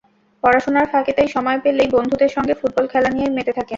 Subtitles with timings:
[0.43, 3.69] পড়াশোনার ফাঁকে তাই সময় পেলেই বন্ধুদের সঙ্গে ফুটবল খেলা নিয়েই মেতে থাকেন।